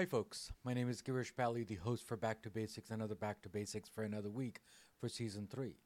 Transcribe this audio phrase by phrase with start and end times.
[0.00, 0.50] Hi, folks.
[0.64, 3.90] My name is Girish Bally, the host for Back to Basics, another Back to Basics
[3.90, 4.60] for another week
[4.98, 5.76] for season three.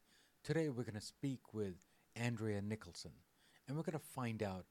[0.44, 1.74] Today, we're going to speak with
[2.14, 3.10] Andrea Nicholson,
[3.66, 4.66] and we're going to find out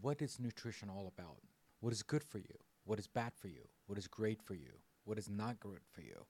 [0.00, 1.42] what is nutrition all about,
[1.80, 2.54] what is good for you,
[2.84, 4.72] what is bad for you, what is great for you,
[5.04, 6.24] what is not good for you.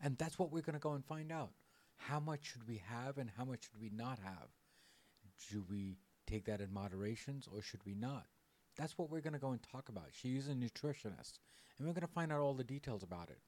[0.00, 1.52] And that's what we're going to go and find out.
[1.94, 4.48] How much should we have and how much should we not have?
[5.48, 8.26] Do we take that in moderations or should we not?
[8.78, 10.04] That's what we're going to go and talk about.
[10.12, 11.40] She is a nutritionist,
[11.76, 13.40] and we're going to find out all the details about it.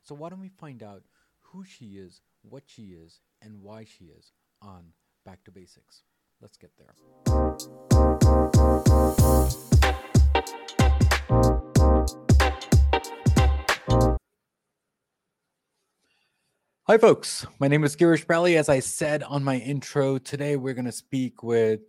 [0.00, 1.02] So, why don't we find out
[1.40, 4.30] who she is, what she is, and why she is
[4.62, 4.92] on
[5.24, 6.04] Back to Basics?
[6.40, 6.94] Let's get there.
[16.84, 17.44] Hi, folks.
[17.58, 18.56] My name is Girish Bally.
[18.56, 21.80] As I said on my intro, today we're going to speak with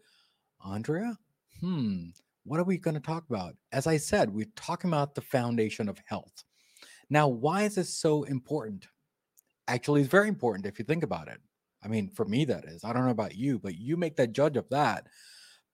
[0.65, 1.19] Andrea.
[1.61, 2.07] Hmm
[2.47, 3.55] what are we going to talk about?
[3.73, 6.43] As I said, we're talking about the foundation of health.
[7.09, 8.87] Now, why is this so important?
[9.67, 11.39] Actually, it's very important if you think about it.
[11.83, 12.83] I mean, for me, that is.
[12.85, 15.07] I don't know about you, but you make that judge of that.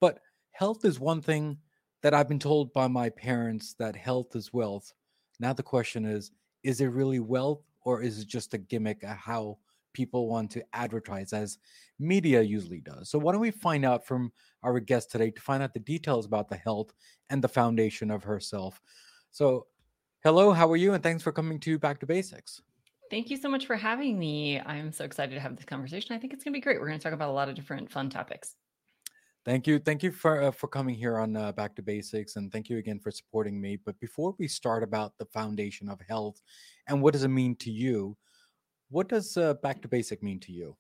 [0.02, 0.20] But
[0.52, 1.58] health is one thing
[2.02, 4.92] that I've been told by my parents that health is wealth.
[5.40, 6.32] Now, the question is
[6.64, 9.58] is it really wealth or is it just a gimmick how
[9.94, 11.58] people want to advertise as
[12.04, 13.10] media usually does.
[13.10, 14.32] So, why don't we find out from
[14.64, 16.94] our guest today to find out the details about the health
[17.30, 18.82] and the foundation of herself?
[19.32, 19.68] So,
[20.24, 20.94] hello, how are you?
[20.94, 22.62] And thanks for coming to Back to Basics.
[23.10, 24.60] Thank you so much for having me.
[24.60, 26.16] I'm so excited to have this conversation.
[26.16, 26.80] I think it's going to be great.
[26.80, 28.56] We're going to talk about a lot of different fun topics.
[29.46, 29.78] Thank you.
[29.78, 32.78] Thank you for uh, for coming here on uh, Back to Basics and thank you
[32.78, 33.76] again for supporting me.
[33.76, 36.42] But before we start about the foundation of health
[36.88, 38.16] and what does it mean to you,
[38.90, 40.78] what does uh, back to basic mean to you?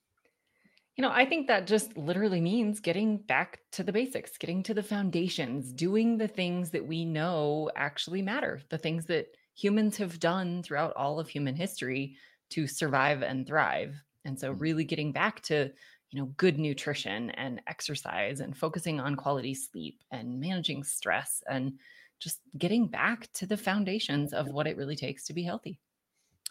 [0.95, 4.75] You know, I think that just literally means getting back to the basics, getting to
[4.75, 10.19] the foundations, doing the things that we know actually matter, the things that humans have
[10.19, 12.15] done throughout all of human history
[12.51, 14.03] to survive and thrive.
[14.25, 14.59] And so, mm.
[14.59, 15.71] really getting back to,
[16.11, 21.73] you know, good nutrition and exercise and focusing on quality sleep and managing stress and
[22.19, 25.79] just getting back to the foundations of what it really takes to be healthy.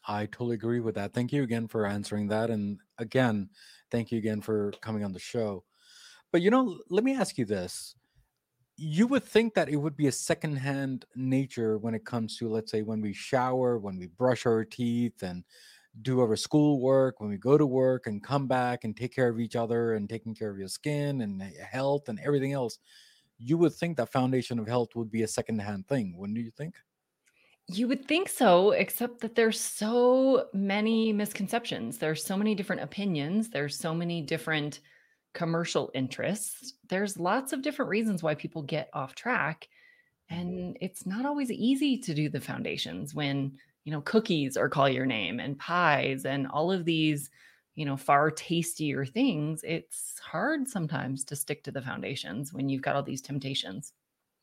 [0.06, 1.12] I totally agree with that.
[1.12, 2.50] Thank you again for answering that.
[2.50, 3.50] And again,
[3.90, 5.64] thank you again for coming on the show.
[6.32, 7.94] But you know, let me ask you this.
[8.76, 12.72] You would think that it would be a secondhand nature when it comes to, let's
[12.72, 15.44] say, when we shower, when we brush our teeth and
[16.00, 19.38] do our schoolwork, when we go to work and come back and take care of
[19.38, 22.78] each other and taking care of your skin and eh, health and everything else.
[23.38, 26.76] You would think that foundation of health would be a secondhand thing, wouldn't you think?
[27.68, 31.98] You would think so, except that there's so many misconceptions.
[31.98, 33.50] There's so many different opinions.
[33.50, 34.80] There's so many different
[35.32, 36.74] commercial interests.
[36.88, 39.68] There's lots of different reasons why people get off track.
[40.28, 43.52] And it's not always easy to do the foundations when,
[43.84, 47.30] you know, cookies or call your name and pies and all of these,
[47.74, 49.62] you know, far tastier things.
[49.62, 53.92] It's hard sometimes to stick to the foundations when you've got all these temptations.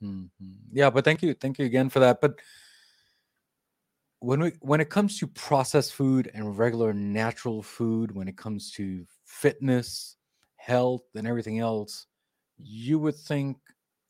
[0.04, 0.54] Mm-hmm.
[0.72, 1.34] Yeah, but thank you.
[1.34, 2.22] Thank you again for that.
[2.22, 2.40] But
[4.20, 8.72] when we when it comes to processed food and regular natural food when it comes
[8.72, 10.18] to fitness
[10.58, 12.08] health and everything else
[12.58, 13.58] you would think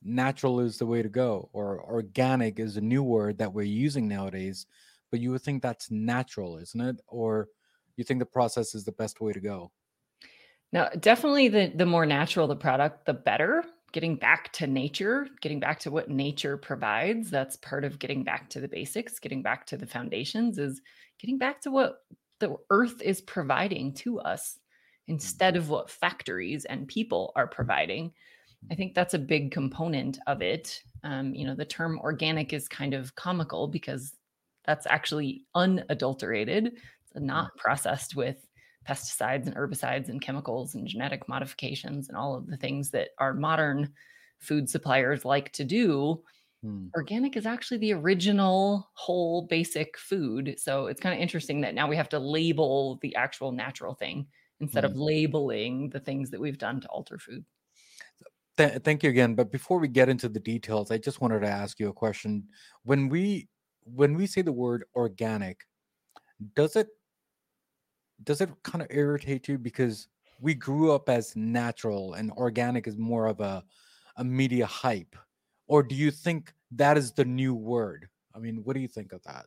[0.02, 4.08] natural is the way to go or organic is a new word that we're using
[4.08, 4.66] nowadays
[5.12, 7.02] but you would think that's natural isn't it?
[7.08, 7.48] Or
[7.96, 9.72] you think the process is the best way to go?
[10.72, 15.60] Now definitely the the more natural the product the better getting back to nature, getting
[15.60, 17.30] back to what nature provides.
[17.30, 20.82] That's part of getting back to the basics, getting back to the foundations is
[21.20, 22.04] getting back to what
[22.40, 24.58] the earth is providing to us
[25.08, 28.14] instead of what factories and people are providing.
[28.72, 30.82] I think that's a big component of it.
[31.04, 34.14] Um, you know, the term organic is kind of comical because
[34.66, 36.74] that's actually unadulterated,
[37.16, 38.38] not processed with
[38.88, 43.34] pesticides and herbicides and chemicals and genetic modifications and all of the things that our
[43.34, 43.92] modern
[44.40, 46.22] food suppliers like to do.
[46.64, 46.88] Hmm.
[46.96, 50.56] Organic is actually the original whole basic food.
[50.58, 54.28] So it's kind of interesting that now we have to label the actual natural thing
[54.60, 54.92] instead hmm.
[54.92, 57.46] of labeling the things that we've done to alter food.
[58.58, 59.36] Th- thank you again.
[59.36, 62.44] But before we get into the details, I just wanted to ask you a question.
[62.84, 63.48] When we
[63.86, 65.62] when we say the word organic,
[66.56, 66.88] does it
[68.24, 69.58] does it kind of irritate you?
[69.58, 70.08] Because
[70.42, 73.64] we grew up as natural and organic is more of a
[74.18, 75.16] a media hype
[75.68, 78.10] or do you think that is the new word?
[78.36, 79.46] I mean what do you think of that?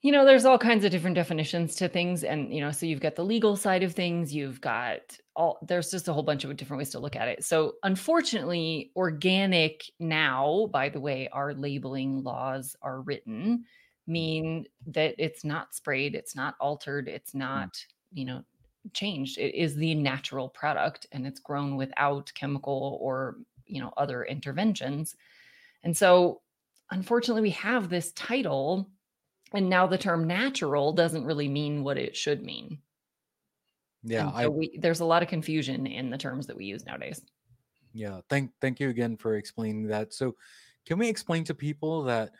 [0.00, 3.00] You know there's all kinds of different definitions to things and you know so you've
[3.00, 5.00] got the legal side of things you've got
[5.36, 7.44] all there's just a whole bunch of different ways to look at it.
[7.44, 13.64] So unfortunately organic now by the way our labeling laws are written
[14.06, 17.40] mean that it's not sprayed, it's not altered, it's mm.
[17.40, 17.76] not,
[18.12, 18.42] you know,
[18.92, 19.38] changed.
[19.38, 25.14] It is the natural product and it's grown without chemical or, you know, other interventions.
[25.84, 26.40] And so
[26.90, 28.88] unfortunately we have this title
[29.54, 32.78] and now the term natural doesn't really mean what it should mean.
[34.02, 36.84] Yeah, And I we there's a lot of confusion in the terms that we use
[36.84, 37.20] nowadays.
[37.92, 40.12] yeah, thank thank you again for explaining that.
[40.12, 40.34] So,
[40.86, 42.30] can we explain to people that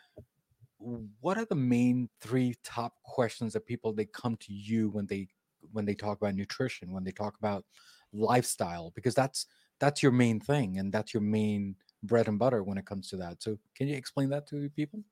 [1.21, 5.27] what are the main three top questions that people they come to you when they
[5.71, 7.63] when they talk about nutrition, when they talk about
[8.11, 9.47] lifestyle because that's
[9.79, 13.17] that's your main thing and that's your main bread and butter when it comes to
[13.17, 13.41] that.
[13.41, 15.03] So, can you explain that to people?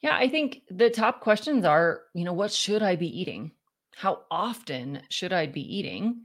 [0.00, 3.52] Yeah, I think the top questions are, you know, what should I be eating?
[3.94, 6.24] How often should I be eating?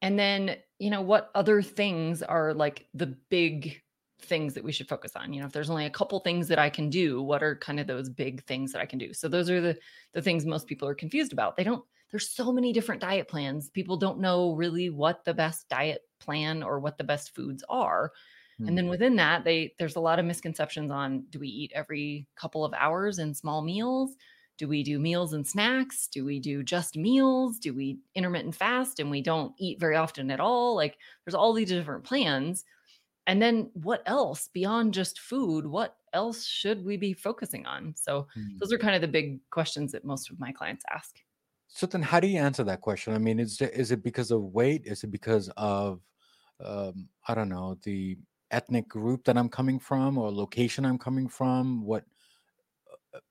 [0.00, 3.80] And then, you know, what other things are like the big
[4.24, 5.32] things that we should focus on?
[5.32, 7.80] You know, if there's only a couple things that I can do, what are kind
[7.80, 9.12] of those big things that I can do?
[9.12, 9.78] So those are the
[10.12, 11.56] the things most people are confused about.
[11.56, 13.70] They don't there's so many different diet plans.
[13.70, 18.12] People don't know really what the best diet plan or what the best foods are.
[18.66, 18.78] And Hmm.
[18.78, 22.64] then within that, they there's a lot of misconceptions on do we eat every couple
[22.64, 24.16] of hours in small meals?
[24.58, 26.06] Do we do meals and snacks?
[26.06, 27.58] Do we do just meals?
[27.58, 30.76] Do we intermittent fast and we don't eat very often at all?
[30.76, 32.64] Like there's all these different plans.
[33.26, 35.66] And then what else beyond just food?
[35.66, 37.94] What else should we be focusing on?
[37.96, 38.58] So Hmm.
[38.60, 41.16] those are kind of the big questions that most of my clients ask.
[41.68, 43.14] So then, how do you answer that question?
[43.14, 44.82] I mean, is it, is it because of weight?
[44.86, 46.02] Is it because of
[46.60, 48.18] um, I don't know the
[48.50, 51.82] ethnic group that I'm coming from or location I'm coming from?
[51.84, 52.04] What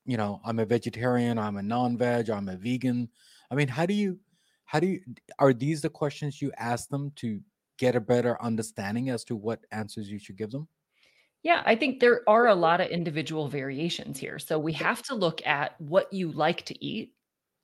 [0.05, 0.41] you know?
[0.45, 1.37] I'm a vegetarian.
[1.37, 2.29] I'm a non-veg.
[2.29, 3.09] I'm a vegan.
[3.49, 4.19] I mean, how do you
[4.65, 5.01] how do you
[5.39, 7.41] are these the questions you ask them to
[7.81, 10.69] get a better understanding as to what answers you should give them?
[11.43, 14.37] Yeah, I think there are a lot of individual variations here.
[14.37, 17.15] So we have to look at what you like to eat.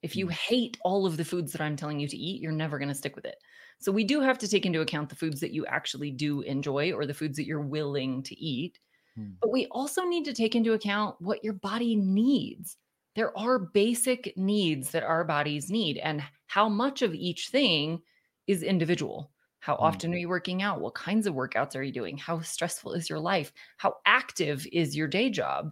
[0.01, 2.51] If you Mm, hate all of the foods that I'm telling you to eat, you're
[2.51, 3.37] never going to stick with it.
[3.79, 6.91] So we do have to take into account the foods that you actually do enjoy
[6.93, 8.79] or the foods that you're willing to eat.
[9.15, 12.77] mm, But we also need to take into account what your body needs.
[13.15, 18.01] There are basic needs that our bodies need, and how much of each thing
[18.47, 19.31] is individual.
[19.67, 20.81] How often are you working out?
[20.81, 22.17] What kinds of workouts are you doing?
[22.17, 23.51] How stressful is your life?
[23.77, 25.71] How active is your day job?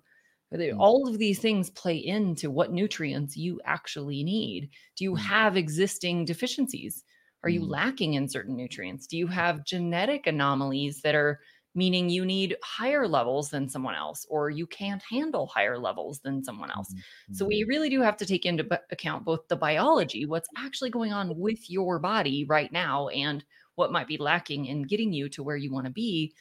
[0.72, 4.70] Mm, All of these things play into what nutrients you actually need.
[4.96, 7.04] Do you mm, have existing deficiencies?
[7.44, 9.06] Are you lacking in certain nutrients?
[9.08, 11.42] Do you have genetic anomalies that are
[11.76, 16.44] meaning you need higher levels than someone else, or you can't handle higher levels than
[16.44, 16.94] someone else?
[17.32, 21.14] So, we really do have to take into account both the biology, what's actually going
[21.14, 23.44] on with your body right now, and
[23.76, 26.34] what might be lacking in getting you to where you want to be,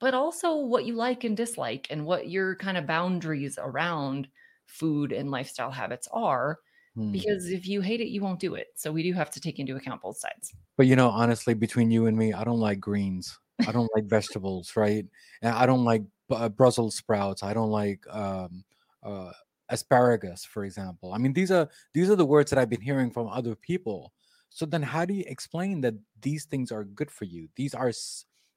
[0.00, 4.28] but also what you like and dislike and what your kind of boundaries around
[4.66, 6.58] food and lifestyle habits are.
[6.96, 7.12] mm.
[7.12, 8.68] Because if you hate it, you won't do it.
[8.76, 10.54] So, we do have to take into account both sides.
[10.76, 13.38] But you know, honestly, between you and me, I don't like greens.
[13.66, 15.04] I don't like vegetables, right?
[15.42, 17.42] And I don't like uh, Brussels sprouts.
[17.42, 18.64] I don't like um,
[19.02, 19.32] uh,
[19.68, 21.12] asparagus, for example.
[21.12, 24.12] I mean, these are these are the words that I've been hearing from other people.
[24.50, 27.48] So then, how do you explain that these things are good for you?
[27.56, 27.92] These are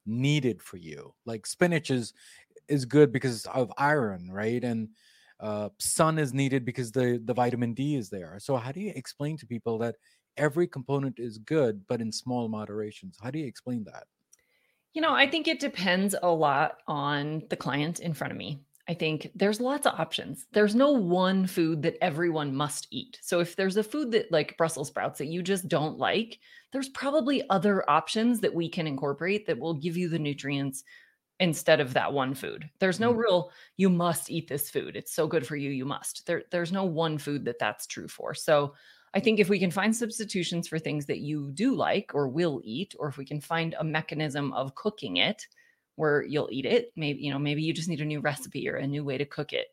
[0.06, 1.14] needed for you.
[1.26, 2.14] Like spinach is
[2.68, 4.64] is good because of iron, right?
[4.64, 4.90] And
[5.40, 8.38] uh, sun is needed because the the vitamin D is there.
[8.40, 9.96] So how do you explain to people that
[10.38, 13.18] every component is good, but in small moderations?
[13.22, 14.06] How do you explain that?
[14.94, 18.62] You know, I think it depends a lot on the client in front of me.
[18.92, 20.48] I think there's lots of options.
[20.52, 23.18] There's no one food that everyone must eat.
[23.22, 26.40] So if there's a food that like Brussels sprouts that you just don't like,
[26.74, 30.84] there's probably other options that we can incorporate that will give you the nutrients
[31.40, 32.70] instead of that one food.
[32.80, 34.98] There's no Mm, real you must eat this food.
[34.98, 36.28] It's so good for you, you must.
[36.28, 38.34] There there's no one food that that's true for.
[38.34, 38.76] So
[39.14, 42.60] I think if we can find substitutions for things that you do like or will
[42.66, 45.48] eat or if we can find a mechanism of cooking it
[45.96, 48.76] where you'll eat it, maybe you know, maybe you just need a new recipe or
[48.76, 49.68] a new way to cook it.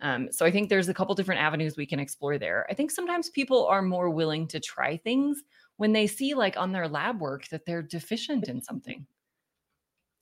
[0.00, 2.66] Um, so I think there's a couple different avenues we can explore there.
[2.70, 5.42] I think sometimes people are more willing to try things
[5.76, 9.06] when they see like on their lab work that they're deficient in something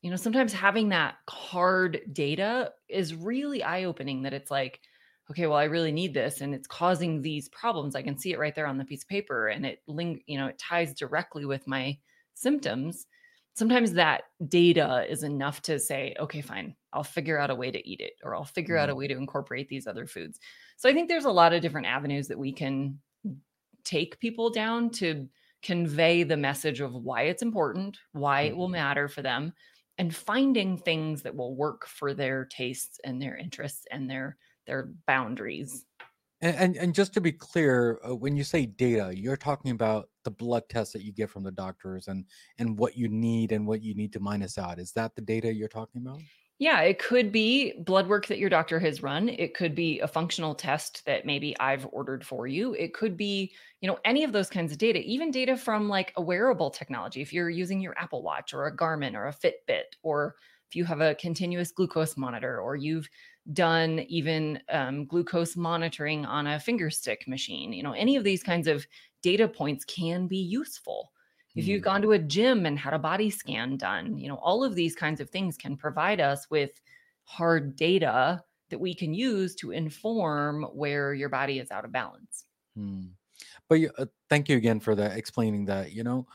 [0.02, 4.80] you know, sometimes having that hard data is really eye opening that it's like,
[5.30, 7.96] okay, well, I really need this and it's causing these problems.
[7.96, 10.36] I can see it right there on the piece of paper and it ling- you
[10.36, 11.98] know, it ties directly with my
[12.34, 13.06] symptoms.
[13.54, 17.88] Sometimes that data is enough to say, okay, fine, I'll figure out a way to
[17.88, 18.98] eat it or I'll figure out a mm-hmm.
[18.98, 20.40] way to incorporate these other foods.
[20.76, 22.98] So I think there's a lot of different avenues that we can
[23.84, 25.28] take people down to
[25.62, 28.72] convey the message of why it's important, why it will mm-hmm.
[28.72, 29.52] matter for them,
[29.98, 34.90] and finding things that will work for their tastes and their interests and their their
[35.06, 35.84] boundaries.
[36.44, 40.10] And, and and just to be clear, uh, when you say data, you're talking about
[40.24, 42.26] the blood tests that you get from the doctors and
[42.58, 44.78] and what you need and what you need to minus out.
[44.78, 46.20] Is that the data you're talking about?
[46.58, 49.30] Yeah, it could be blood work that your doctor has run.
[49.30, 52.74] It could be a functional test that maybe I've ordered for you.
[52.74, 56.12] It could be, you know, any of those kinds of data, even data from like
[56.16, 57.22] a wearable technology.
[57.22, 60.36] If you're using your Apple Watch or a Garmin or a Fitbit, or
[60.68, 63.08] if you have a continuous glucose monitor, or you've
[63.52, 68.42] done even um, glucose monitoring on a finger stick machine, you know, any of these
[68.42, 68.86] kinds of
[69.22, 71.12] data points can be useful
[71.54, 71.84] if you've mm.
[71.84, 74.96] gone to a gym and had a body scan done, you know, all of these
[74.96, 76.80] kinds of things can provide us with
[77.24, 82.44] hard data that we can use to inform where your body is out of balance.
[82.76, 83.06] Hmm.
[83.68, 85.92] But uh, thank you again for that explaining that.
[85.92, 86.26] You know,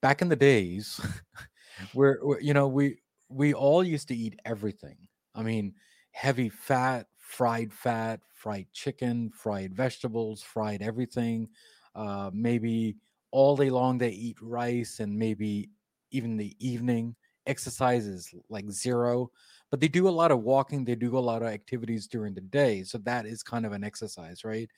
[0.00, 1.00] back in the days,
[1.92, 4.96] where you know we we all used to eat everything.
[5.34, 5.74] I mean,
[6.10, 11.48] heavy fat, fried fat, fried chicken, fried vegetables, fried everything.
[11.94, 12.96] Uh, maybe
[13.30, 15.70] all day long they eat rice and maybe
[16.10, 17.14] even the evening
[17.46, 19.30] exercise is like zero
[19.70, 22.40] but they do a lot of walking they do a lot of activities during the
[22.40, 24.68] day so that is kind of an exercise right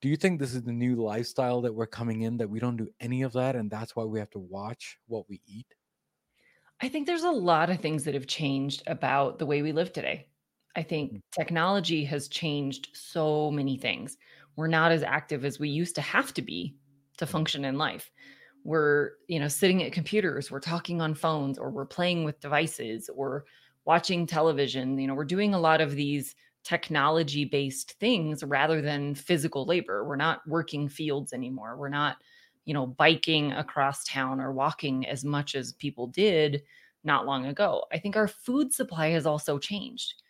[0.00, 2.76] do you think this is the new lifestyle that we're coming in that we don't
[2.76, 5.74] do any of that and that's why we have to watch what we eat
[6.82, 9.92] i think there's a lot of things that have changed about the way we live
[9.92, 10.26] today.
[10.74, 11.20] I think mm.
[11.32, 14.16] technology has changed so many things.
[14.56, 16.74] We're not as active as we used to have to be
[17.18, 18.10] to function in life.
[18.64, 23.10] We're you know sitting at computers we're talking on phones or we're playing with devices
[23.14, 23.44] or
[23.84, 29.14] watching television you know we're doing a lot of these technology based things rather than
[29.14, 30.04] physical labor.
[30.04, 31.76] We're not working fields anymore.
[31.76, 32.16] We're not
[32.64, 36.62] you know biking across town or walking as much as people did
[37.04, 40.22] not long ago i think our food supply has also changed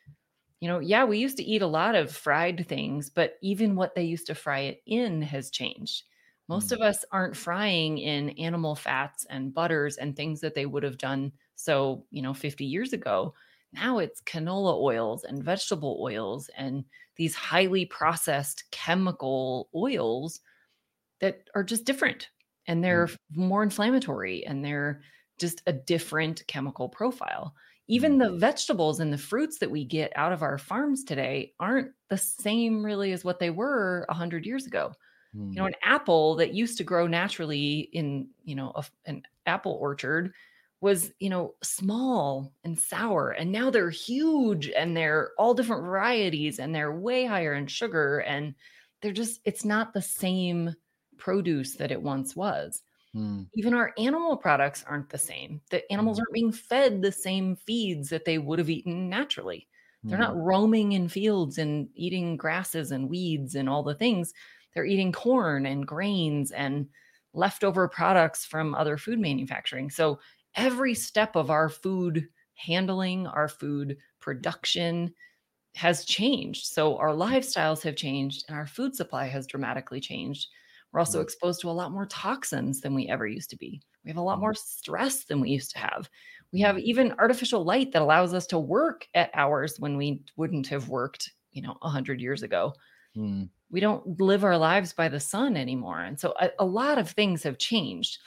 [0.61, 3.95] you know yeah we used to eat a lot of fried things but even what
[3.95, 6.05] they used to fry it in has changed
[6.49, 6.73] most mm.
[6.73, 10.99] of us aren't frying in animal fats and butters and things that they would have
[10.99, 13.35] done so, you know, 50 years ago.
[13.73, 16.85] Now it's canola oils and vegetable oils and
[17.17, 20.41] these highly processed chemical oils
[21.23, 22.29] that are just different
[22.67, 23.17] and they're mm.
[23.35, 25.01] more inflammatory and they're
[25.39, 27.55] just a different chemical profile.
[27.89, 28.39] Even the mm.
[28.39, 32.85] vegetables and the fruits that we get out of our farms today aren't the same
[32.85, 34.93] really as what they were 100 years ago.
[35.35, 35.51] Mm.
[35.51, 39.79] You know, an apple that used to grow naturally in, you know, a, an apple
[39.81, 40.33] orchard
[40.81, 43.31] was, you know, small and sour.
[43.31, 48.19] And now they're huge and they're all different varieties and they're way higher in sugar.
[48.19, 48.55] And
[49.01, 50.75] they're just, it's not the same
[51.23, 52.83] produce that it once was.
[53.15, 53.47] Mm.
[53.55, 55.61] Even our animal products aren't the same.
[55.71, 56.23] The animals mm.
[56.23, 59.69] aren't being fed the same feeds that they would have eaten naturally.
[60.05, 60.43] They're not mm.
[60.43, 64.35] roaming in fields and eating grasses and weeds and all the things
[64.75, 66.89] they're eating corn and grains and
[67.35, 69.91] leftover products from other food manufacturing.
[69.91, 70.19] So
[70.57, 75.15] every step of our food handling, our food production
[75.77, 76.67] has changed.
[76.67, 80.49] So our lifestyles have changed and our food supply has dramatically changed.
[80.93, 81.25] We're also mm-hmm.
[81.25, 83.81] exposed to a lot more toxins than we ever used to be.
[84.05, 84.43] We have a lot mm-hmm.
[84.43, 86.09] more stress than we used to have.
[86.53, 86.87] We have mm-hmm.
[86.87, 91.33] even artificial light that allows us to work at hours when we wouldn't have worked,
[91.53, 92.75] you know, 100 years ago.
[93.17, 96.01] Mm we don't live our lives by the sun anymore.
[96.01, 98.19] And so a, a lot of things have changed.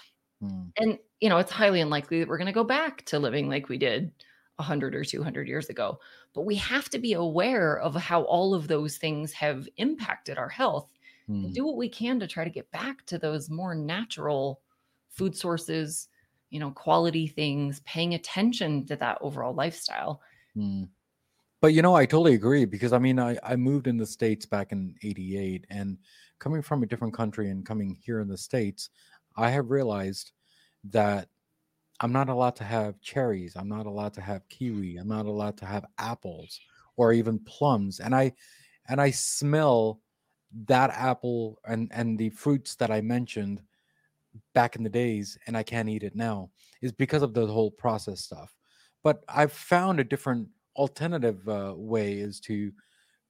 [0.43, 0.71] Mm.
[0.77, 3.69] And, you know, it's highly unlikely that we're going to go back to living like
[3.69, 4.11] we did
[4.55, 5.99] 100 or 200 years ago.
[6.33, 10.49] But we have to be aware of how all of those things have impacted our
[10.49, 10.89] health
[11.29, 11.45] mm.
[11.45, 14.61] and do what we can to try to get back to those more natural
[15.09, 16.07] food sources,
[16.49, 20.21] you know, quality things, paying attention to that overall lifestyle.
[20.55, 20.89] Mm.
[21.61, 24.45] But you know, I totally agree because I mean, I, I moved in the States
[24.45, 25.97] back in 88 and
[26.39, 28.89] coming from a different country and coming here in the States,
[29.37, 30.31] I have realized
[30.91, 31.27] that
[32.01, 33.55] I'm not allowed to have cherries.
[33.55, 34.97] I'm not allowed to have kiwi.
[34.97, 36.59] I'm not allowed to have apples
[36.97, 37.99] or even plums.
[37.99, 38.33] And I
[38.87, 40.01] and I smell
[40.67, 43.61] that apple and and the fruits that I mentioned
[44.53, 46.49] back in the days and I can't eat it now
[46.81, 48.55] is because of the whole process stuff.
[49.03, 52.71] But I've found a different alternative uh, way is to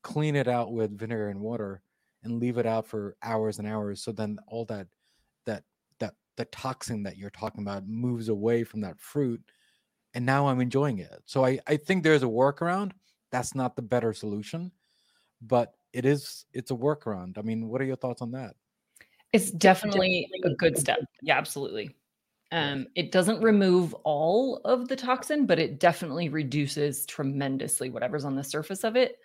[0.03, 1.81] clean it out with vinegar and water
[2.23, 4.87] and leave it out for hours and hours so then all that
[5.45, 5.63] that
[5.99, 9.41] that the toxin that you're talking about moves away from that fruit
[10.13, 11.21] and now i'm enjoying it.
[11.25, 12.91] So i i think there's a workaround.
[13.31, 14.71] That's not the better solution
[15.41, 17.37] but it is it's a workaround.
[17.37, 18.55] I mean what are your thoughts on that?
[19.33, 20.99] It's definitely a good step.
[21.21, 21.95] yeah absolutely.
[22.51, 28.35] Um, it doesn't remove all of the toxin, but it definitely reduces tremendously whatever's on
[28.35, 29.17] the surface of it.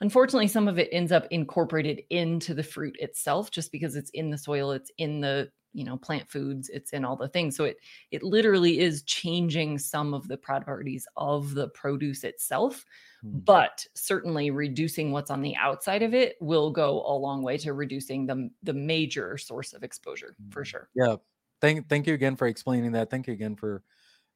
[0.00, 4.30] Unfortunately, some of it ends up incorporated into the fruit itself just because it's in
[4.30, 7.56] the soil, it's in the you know plant foods it's in all the things.
[7.56, 7.78] So it
[8.10, 12.84] it literally is changing some of the properties of the produce itself.
[13.32, 17.72] But certainly reducing what's on the outside of it will go a long way to
[17.72, 20.64] reducing the the major source of exposure for hmm.
[20.64, 21.16] sure yeah
[21.60, 23.82] thank thank you again for explaining that thank you again for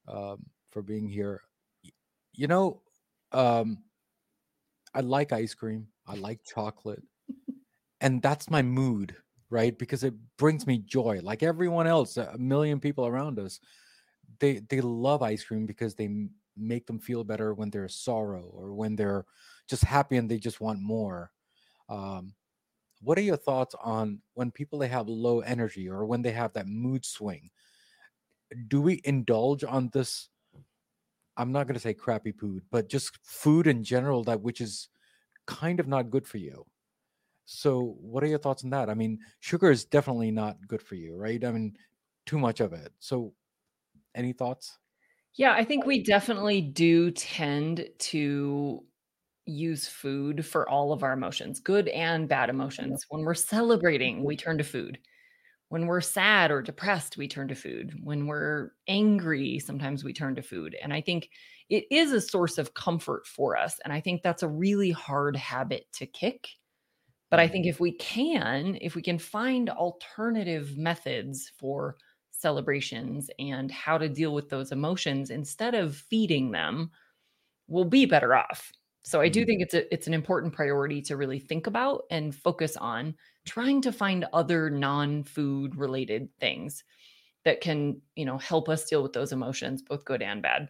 [0.07, 1.41] um, for being here
[2.33, 2.81] you know
[3.31, 3.77] um
[4.93, 7.03] i like ice cream i like chocolate
[8.01, 9.15] and that's my mood
[9.51, 9.77] right?
[9.77, 11.19] Because it brings me joy.
[11.21, 13.59] Like everyone else, a million people around us,
[14.39, 16.09] they they love ice cream because they
[16.57, 19.25] make them feel better when they're sorrow or when they're
[19.67, 21.31] just happy and they just want more.
[21.89, 22.33] Um,
[23.01, 26.53] what are your thoughts on when people they have low energy or when they have
[26.53, 27.49] that mood swing?
[28.67, 30.29] Do we indulge on this?
[31.37, 34.89] I'm not going to say crappy food, but just food in general that which is
[35.47, 36.65] kind of not good for you.
[37.45, 38.89] So, what are your thoughts on that?
[38.89, 41.43] I mean, sugar is definitely not good for you, right?
[41.43, 41.75] I mean,
[42.25, 42.93] too much of it.
[42.99, 43.33] So,
[44.15, 44.77] any thoughts?
[45.35, 48.83] Yeah, I think we definitely do tend to
[49.45, 53.05] use food for all of our emotions, good and bad emotions.
[53.09, 54.43] When we're celebrating, we mm-hmm.
[54.43, 54.99] turn to food.
[55.69, 57.93] When we're sad or depressed, we turn to food.
[58.03, 60.75] When we're angry, sometimes we turn to food.
[60.81, 61.29] And I think
[61.69, 63.79] it is a source of comfort for us.
[63.85, 66.49] And I think that's a really hard habit to kick
[67.31, 67.53] but I mm-hmm.
[67.53, 71.95] think if we can, if we can find alternative methods for
[72.41, 76.91] celebrations and how to deal with those emotions instead of feeding them,
[77.67, 78.71] we'll be better off.
[79.03, 79.47] So I do mm-hmm.
[79.47, 83.81] think it's a it's an important priority to really think about and focus on trying
[83.81, 86.83] to find other non-food related things
[87.43, 90.69] that can, you know, help us deal with those emotions, both good and bad.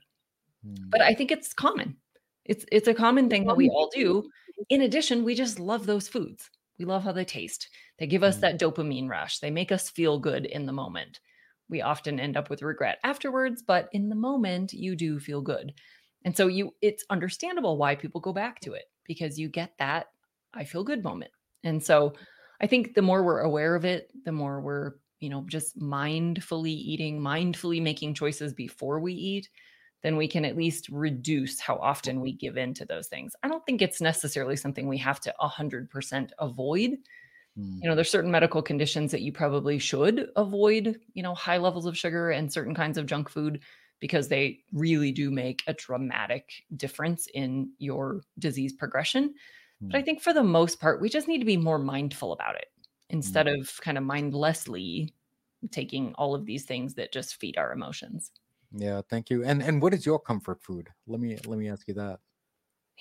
[0.63, 1.06] But mm.
[1.06, 1.98] I think it's common.
[2.46, 4.30] It's it's a common thing that we all do.
[4.70, 6.50] In addition, we just love those foods.
[6.80, 7.70] We love how they taste.
[8.00, 8.42] They give us mm.
[8.42, 9.40] that dopamine rush.
[9.40, 11.20] They make us feel good in the moment.
[11.72, 15.74] We often end up with regret afterwards, but in the moment you do feel good.
[16.24, 20.07] And so you it's understandable why people go back to it because you get that
[20.53, 21.31] I feel good moment.
[21.64, 22.14] And so
[22.62, 26.70] I think the more we're aware of it, the more we're, you know, just mindfully
[26.70, 29.50] eating, mindfully making choices before we eat,
[30.03, 33.34] then we can at least reduce how often we give in to those things.
[33.44, 36.98] I don't think it's necessarily something we have to 100% avoid.
[37.57, 37.79] Mm.
[37.81, 41.85] You know, there's certain medical conditions that you probably should avoid, you know, high levels
[41.85, 43.61] of sugar and certain kinds of junk food
[44.00, 49.33] because they really do make a dramatic difference in your disease progression.
[49.83, 49.92] Mm.
[49.92, 50.05] But I hmm.
[50.05, 52.68] think for the most part, we just need to be more mindful about it
[53.09, 53.59] instead mm.
[53.59, 55.14] of kind of mindlessly
[55.70, 58.31] taking all of these things that just feed our emotions.
[58.74, 59.44] Yeah, thank you.
[59.44, 60.90] And and what is your comfort food?
[61.07, 62.20] Let me let me ask you that.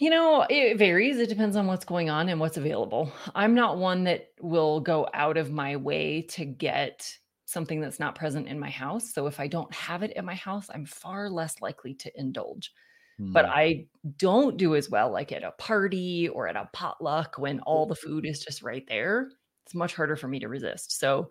[0.00, 1.18] You know, it varies.
[1.18, 3.12] It depends on what's going on and what's available.
[3.34, 7.06] I'm not one that will go out of my way to get
[7.44, 9.12] something that's not present in my house.
[9.12, 12.72] So if I don't have it in my house, I'm far less likely to indulge.
[13.18, 13.50] But hmm.
[13.52, 13.86] I
[14.16, 17.94] don't do as well like at a party or at a potluck when all the
[17.94, 19.28] food is just right there.
[19.66, 20.98] It's much harder for me to resist.
[20.98, 21.28] So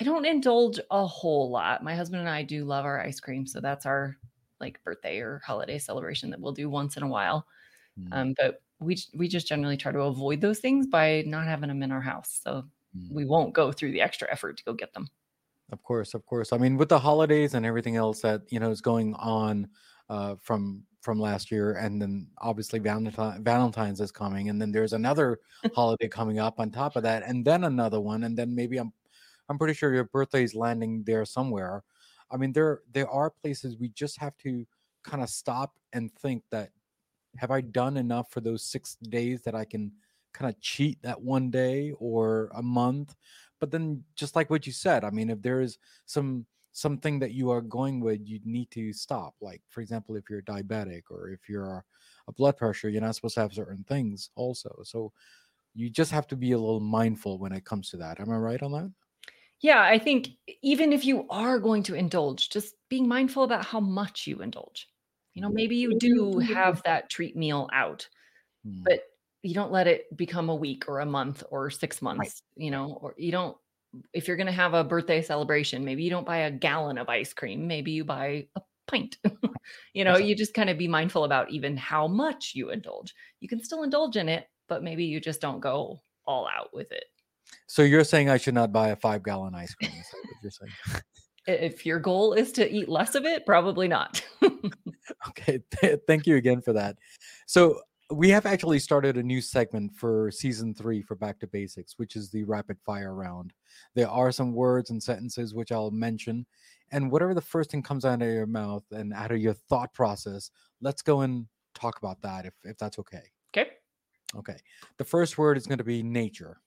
[0.00, 1.84] I don't indulge a whole lot.
[1.84, 4.16] My husband and I do love our ice cream, so that's our
[4.60, 7.46] like birthday or holiday celebration that we'll do once in a while.
[7.98, 8.08] Mm.
[8.12, 11.82] Um, but we we just generally try to avoid those things by not having them
[11.82, 12.64] in our house, so
[12.96, 13.12] mm.
[13.12, 15.08] we won't go through the extra effort to go get them.
[15.72, 16.52] Of course, of course.
[16.52, 19.68] I mean, with the holidays and everything else that you know is going on
[20.08, 24.92] uh, from from last year, and then obviously Valentine, Valentine's is coming, and then there's
[24.92, 25.38] another
[25.74, 28.92] holiday coming up on top of that, and then another one, and then maybe I'm
[29.48, 31.82] I'm pretty sure your birthday is landing there somewhere.
[32.30, 34.66] I mean, there there are places we just have to
[35.02, 36.70] kind of stop and think that
[37.36, 39.92] have I done enough for those six days that I can
[40.32, 43.14] kind of cheat that one day or a month?
[43.58, 47.32] But then, just like what you said, I mean, if there is some something that
[47.32, 49.34] you are going with, you need to stop.
[49.40, 51.84] Like, for example, if you're diabetic or if you're
[52.28, 54.82] a blood pressure, you're not supposed to have certain things also.
[54.84, 55.12] So
[55.74, 58.20] you just have to be a little mindful when it comes to that.
[58.20, 58.92] Am I right on that?
[59.60, 60.30] Yeah, I think
[60.62, 64.88] even if you are going to indulge, just being mindful about how much you indulge.
[65.34, 68.08] You know, maybe you do have that treat meal out,
[68.66, 68.82] mm.
[68.84, 69.00] but
[69.42, 72.64] you don't let it become a week or a month or six months, right.
[72.64, 73.56] you know, or you don't,
[74.12, 77.08] if you're going to have a birthday celebration, maybe you don't buy a gallon of
[77.08, 79.18] ice cream, maybe you buy a pint.
[79.94, 83.14] you know, you just kind of be mindful about even how much you indulge.
[83.40, 86.92] You can still indulge in it, but maybe you just don't go all out with
[86.92, 87.04] it.
[87.66, 89.90] So you're saying I should not buy a five gallon ice cream?
[89.90, 90.06] Is
[90.42, 91.02] that what you're
[91.46, 94.22] if your goal is to eat less of it, probably not.
[95.30, 95.60] okay.
[96.06, 96.96] Thank you again for that.
[97.46, 101.94] So we have actually started a new segment for season three for Back to Basics,
[101.96, 103.52] which is the rapid fire round.
[103.94, 106.44] There are some words and sentences which I'll mention,
[106.90, 109.94] and whatever the first thing comes out of your mouth and out of your thought
[109.94, 113.22] process, let's go and talk about that if, if that's okay.
[113.56, 113.70] Okay.
[114.36, 114.56] Okay.
[114.98, 116.60] The first word is going to be nature.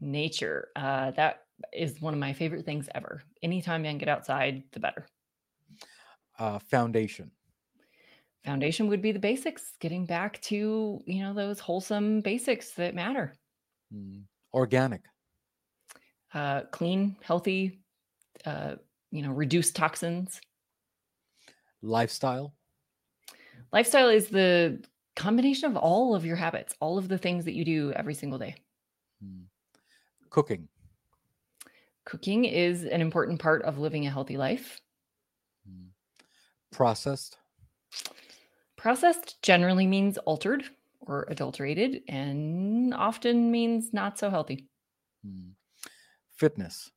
[0.00, 0.68] Nature.
[0.76, 1.42] Uh, that
[1.72, 3.22] is one of my favorite things ever.
[3.42, 5.06] Anytime I can get outside, the better.
[6.38, 7.32] Uh, foundation.
[8.48, 13.34] Foundation would be the basics, getting back to, you know, those wholesome basics that matter.
[13.94, 14.22] Mm.
[14.54, 15.02] Organic.
[16.32, 17.82] Uh, clean, healthy,
[18.46, 18.76] uh,
[19.10, 20.40] you know, reduce toxins.
[21.82, 22.54] Lifestyle.
[23.70, 24.82] Lifestyle is the
[25.14, 28.38] combination of all of your habits, all of the things that you do every single
[28.38, 28.54] day.
[29.22, 29.42] Mm.
[30.30, 30.68] Cooking.
[32.06, 34.80] Cooking is an important part of living a healthy life.
[35.70, 35.88] Mm.
[36.72, 37.36] Processed.
[38.78, 40.64] Processed generally means altered
[41.00, 44.68] or adulterated and often means not so healthy.
[45.26, 45.50] Mm.
[46.36, 46.90] Fitness.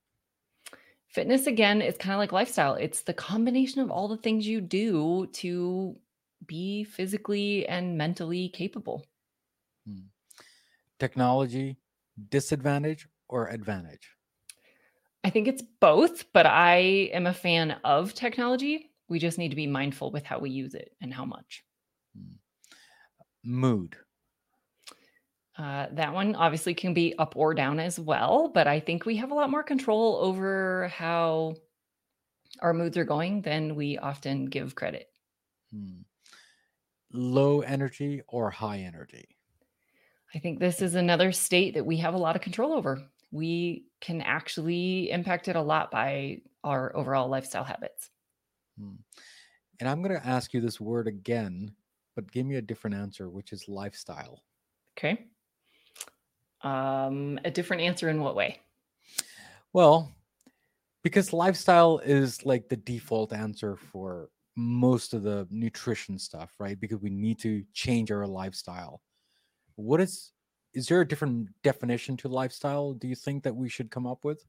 [1.08, 2.76] Fitness, again, is kind of like lifestyle.
[2.76, 5.98] It's the combination of all the things you do to
[6.46, 9.04] be physically and mentally capable.
[9.90, 10.06] Mm.
[11.00, 11.78] Technology,
[12.30, 14.16] disadvantage or advantage?
[15.24, 18.92] I think it's both, but I am a fan of technology.
[19.10, 21.64] We just need to be mindful with how we use it and how much.
[22.18, 22.38] Mm.
[23.44, 23.96] Mood.
[25.58, 29.18] Uh, that one obviously can be up or down as well, but I think we
[29.18, 31.56] have a lot more control over how
[32.62, 35.10] our moods are going than we often give credit.
[35.72, 36.02] Hmm.
[37.14, 39.28] Low energy or high energy?
[40.34, 43.04] I think this is another state that we have a lot of control over.
[43.32, 48.10] We can actually impact it a lot by our overall lifestyle habits.
[48.80, 48.96] Hmm.
[49.80, 51.74] And I'm going to ask you this word again,
[52.16, 54.44] but give me a different answer, which is lifestyle.
[54.98, 55.28] Okay.
[56.62, 58.60] Um, a different answer in what way?
[59.74, 60.14] Well,
[61.04, 66.80] because lifestyle is like the default answer for most of the nutrition stuff, right?
[66.80, 69.02] Because we need to change our lifestyle.
[69.76, 70.32] What is
[70.74, 74.24] is there a different definition to lifestyle do you think that we should come up
[74.24, 74.46] with?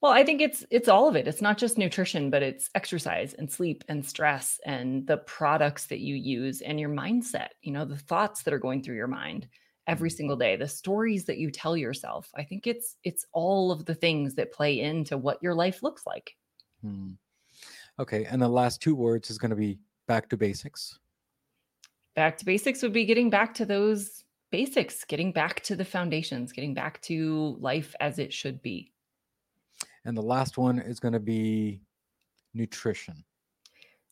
[0.00, 1.26] Well, I think it's it's all of it.
[1.26, 5.98] It's not just nutrition, but it's exercise and sleep and stress and the products that
[5.98, 9.48] you use and your mindset, you know, the thoughts that are going through your mind
[9.88, 12.30] every single day the stories that you tell yourself.
[12.36, 16.06] I think it's it's all of the things that play into what your life looks
[16.06, 16.36] like.
[16.82, 17.12] Hmm.
[17.98, 20.96] okay and the last two words is going to be back to basics.
[22.14, 26.52] Back to basics would be getting back to those basics getting back to the foundations
[26.52, 28.92] getting back to life as it should be
[30.04, 31.80] and the last one is going to be
[32.54, 33.24] nutrition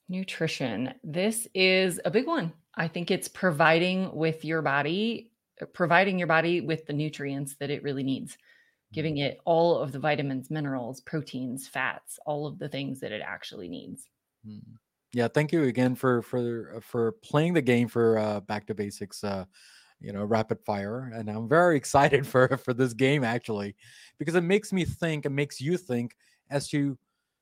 [0.09, 5.31] nutrition this is a big one i think it's providing with your body
[5.73, 8.37] providing your body with the nutrients that it really needs,
[8.93, 13.23] giving it all of the vitamins, minerals, proteins, fats, all of the things that it
[13.25, 14.09] actually needs.
[14.47, 14.75] Mm-hmm.
[15.13, 18.75] Yeah, thank you again for for uh, for playing the game for uh, Back to
[18.75, 19.25] Basics.
[19.25, 19.47] Uh,
[20.01, 23.75] you know, rapid fire, and I'm very excited for for this game actually,
[24.19, 25.27] because it makes me think.
[25.27, 26.17] It makes you think
[26.51, 26.99] as to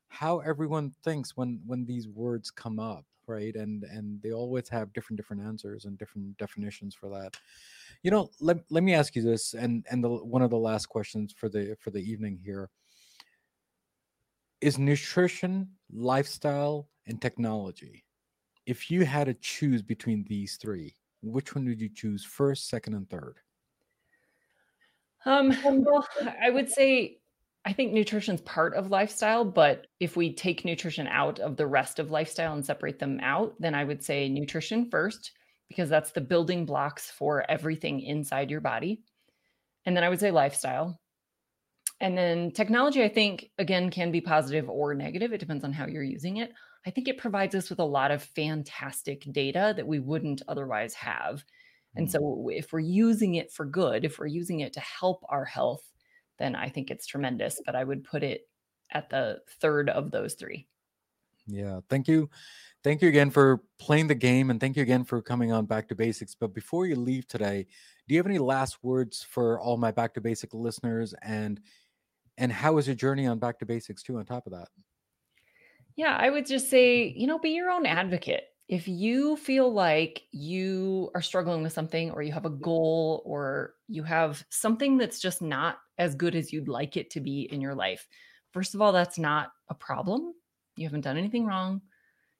[0.09, 4.93] how everyone thinks when when these words come up right and and they always have
[4.93, 7.37] different different answers and different definitions for that
[8.03, 10.87] you know let, let me ask you this and and the, one of the last
[10.87, 12.71] questions for the for the evening here
[14.61, 18.05] is nutrition lifestyle and technology
[18.67, 22.95] if you had to choose between these three which one would you choose first second
[22.95, 23.39] and third
[25.27, 26.07] um well
[26.43, 27.19] i would say
[27.67, 31.99] I think nutrition's part of lifestyle, but if we take nutrition out of the rest
[31.99, 35.33] of lifestyle and separate them out, then I would say nutrition first,
[35.69, 39.01] because that's the building blocks for everything inside your body.
[39.87, 41.01] And then I would say lifestyle.
[42.01, 45.33] And then technology, I think, again, can be positive or negative.
[45.33, 46.53] It depends on how you're using it.
[46.87, 50.95] I think it provides us with a lot of fantastic data that we wouldn't otherwise
[50.95, 51.45] have.
[51.97, 52.11] And mm.
[52.11, 55.85] so, if we're using it for good, if we're using it to help our health,
[56.39, 57.61] then I think it's tremendous.
[57.65, 58.49] But I would put it
[58.91, 60.67] at the third of those three.
[61.47, 61.81] Yeah.
[61.89, 62.31] Thank you.
[62.83, 65.89] Thank you again for playing the game and thank you again for coming on Back
[65.89, 66.35] to Basics.
[66.35, 67.67] But before you leave today,
[68.07, 71.61] do you have any last words for all my Back to Basic listeners and
[72.37, 74.69] and how was your journey on Back to Basics too on top of that?
[75.97, 80.23] Yeah, I would just say, you know, be your own advocate if you feel like
[80.33, 82.63] you are struggling with something or you have a mm-hmm.
[82.63, 87.21] goal or you have something that's just not as good as you'd like it to
[87.21, 88.09] be in your life,
[88.53, 90.33] first of all, that's not a problem.
[90.77, 91.83] You haven't done anything wrong.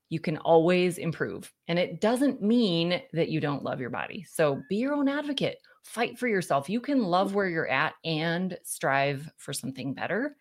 [0.09, 1.53] You can always improve.
[1.69, 4.25] And it doesn't mean that you don't love your body.
[4.29, 6.71] So be your own advocate, fight for yourself.
[6.71, 10.37] You can love where you're at and strive for something better.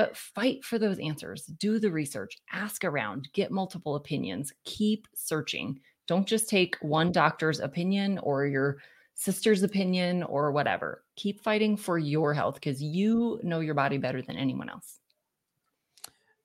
[0.00, 1.44] But fight for those answers.
[1.44, 5.78] Do the research, ask around, get multiple opinions, keep searching.
[6.06, 8.78] Don't just take one doctor's opinion or your
[9.14, 11.04] sister's opinion or whatever.
[11.16, 15.00] Keep fighting for your health because you know your body better than anyone else.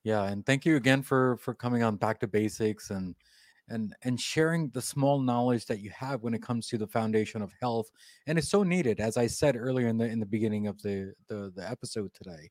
[0.02, 3.14] Yeah, and thank you again for for coming on back to basics and
[3.70, 7.40] and and sharing the small knowledge that you have when it comes to the foundation
[7.40, 7.90] of health
[8.26, 11.12] and it's so needed as i said earlier in the in the beginning of the
[11.26, 12.48] the, the episode today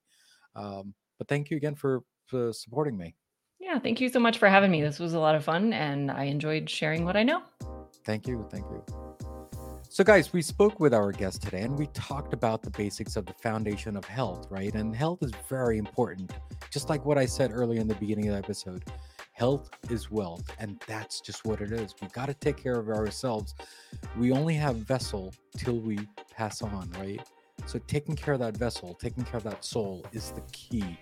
[0.55, 3.15] um, but thank you again for, for supporting me
[3.59, 6.11] yeah thank you so much for having me this was a lot of fun and
[6.11, 7.41] i enjoyed sharing what i know
[8.05, 8.83] thank you thank you
[9.95, 13.25] so, guys, we spoke with our guest today and we talked about the basics of
[13.25, 14.73] the foundation of health, right?
[14.75, 16.33] And health is very important.
[16.69, 18.83] Just like what I said earlier in the beginning of the episode,
[19.31, 20.53] health is wealth.
[20.59, 21.95] And that's just what it is.
[22.01, 23.55] We got to take care of ourselves.
[24.17, 27.25] We only have vessel till we pass on, right?
[27.65, 30.97] So, taking care of that vessel, taking care of that soul is the key.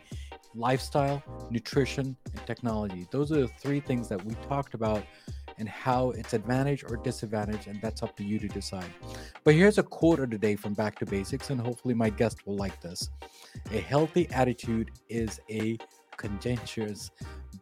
[0.55, 3.07] Lifestyle, nutrition, and technology.
[3.11, 5.03] Those are the three things that we talked about
[5.57, 8.89] and how it's advantage or disadvantage, and that's up to you to decide.
[9.43, 12.45] But here's a quote of the day from Back to Basics, and hopefully my guest
[12.45, 13.09] will like this.
[13.71, 15.77] A healthy attitude is a
[16.17, 17.11] contagious,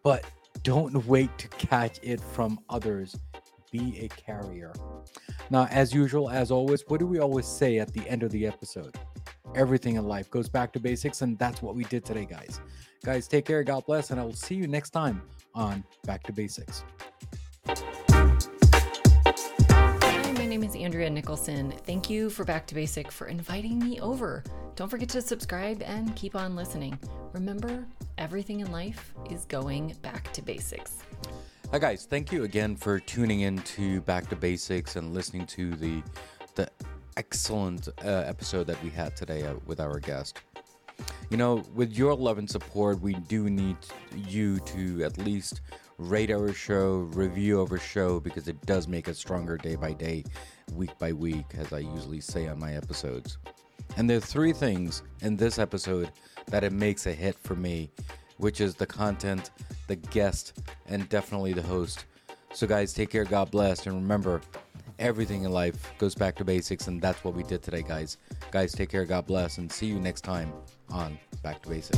[0.04, 0.26] but
[0.64, 3.16] don't wait to catch it from others.
[3.72, 4.74] Be a carrier.
[5.52, 8.48] Now, as usual, as always, what do we always say at the end of the
[8.48, 8.96] episode?
[9.54, 12.62] Everything in life goes back to basics, and that's what we did today, guys.
[13.04, 15.22] Guys, take care, God bless, and I will see you next time
[15.54, 16.86] on Back to Basics.
[17.68, 17.92] Hi,
[20.32, 21.74] my name is Andrea Nicholson.
[21.86, 24.46] Thank you for Back to Basic for inviting me over.
[24.78, 26.98] Don't forget to subscribe and keep on listening.
[27.34, 27.86] Remember,
[28.18, 31.00] everything in life is going back to basics.
[31.72, 35.74] Hi guys, thank you again for tuning in to Back to Basics and listening to
[35.76, 36.04] the
[36.56, 36.70] the
[37.16, 40.42] excellent uh, episode that we had today uh, with our guest.
[41.30, 43.78] You know, with your love and support, we do need
[44.14, 45.62] you to at least
[45.98, 50.26] rate our show, review our show, because it does make us stronger day by day,
[50.74, 53.38] week by week, as I usually say on my episodes.
[53.96, 56.12] And there are three things in this episode
[56.48, 57.92] that it makes a hit for me,
[58.42, 59.52] which is the content,
[59.88, 62.06] the guest, and definitely the host.
[62.54, 64.42] So, guys, take care, God bless, and remember,
[64.98, 68.18] everything in life goes back to basics, and that's what we did today, guys.
[68.50, 70.52] Guys, take care, God bless, and see you next time
[70.90, 71.98] on Back to Basics.